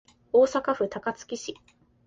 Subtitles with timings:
[0.33, 1.53] 大阪府高槻市